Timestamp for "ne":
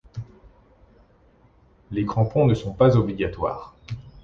2.47-2.55